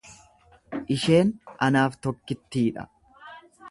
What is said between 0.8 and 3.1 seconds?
Isheen anaaf tokkittii dha.